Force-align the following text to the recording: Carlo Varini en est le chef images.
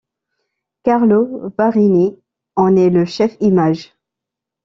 Carlo 0.81 1.53
Varini 1.59 2.17
en 2.55 2.75
est 2.75 2.89
le 2.89 3.05
chef 3.05 3.37
images. 3.39 3.93